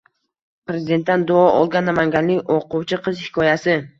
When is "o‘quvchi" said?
2.57-2.99